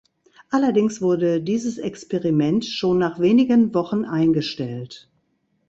Allerdings 0.49 0.99
wurde 0.99 1.41
dieses 1.43 1.77
Experiment 1.77 2.65
schon 2.65 2.97
nach 2.97 3.19
wenigen 3.19 3.71
Wochen 3.75 4.03
eingestellt. 4.03 5.07